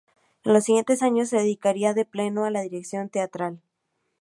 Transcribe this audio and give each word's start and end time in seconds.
En 0.43 0.53
los 0.53 0.63
siguientes 0.63 1.03
años, 1.03 1.29
se 1.29 1.37
dedicaría 1.37 1.93
de 1.93 2.05
pleno 2.05 2.43
a 2.43 2.49
la 2.49 2.61
dirección 2.63 3.09
teatral. 3.09 3.61